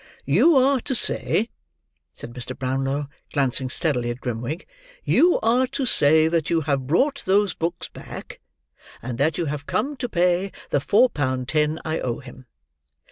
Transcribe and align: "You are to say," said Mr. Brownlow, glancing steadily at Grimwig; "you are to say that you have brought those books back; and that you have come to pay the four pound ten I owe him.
"You 0.25 0.55
are 0.55 0.79
to 0.81 0.95
say," 0.95 1.51
said 2.15 2.33
Mr. 2.33 2.57
Brownlow, 2.57 3.07
glancing 3.33 3.69
steadily 3.69 4.09
at 4.09 4.19
Grimwig; 4.19 4.65
"you 5.03 5.39
are 5.41 5.67
to 5.67 5.85
say 5.85 6.27
that 6.27 6.49
you 6.49 6.61
have 6.61 6.87
brought 6.87 7.21
those 7.25 7.53
books 7.53 7.87
back; 7.87 8.39
and 9.03 9.19
that 9.19 9.37
you 9.37 9.45
have 9.45 9.67
come 9.67 9.95
to 9.97 10.09
pay 10.09 10.51
the 10.71 10.79
four 10.79 11.07
pound 11.07 11.49
ten 11.49 11.79
I 11.85 11.99
owe 11.99 12.17
him. 12.17 12.47